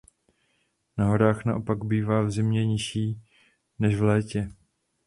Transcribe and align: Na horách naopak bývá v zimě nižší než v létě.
Na 0.97 1.05
horách 1.07 1.45
naopak 1.45 1.83
bývá 1.85 2.21
v 2.21 2.31
zimě 2.31 2.65
nižší 2.65 3.21
než 3.79 3.95
v 3.95 4.03
létě. 4.03 4.51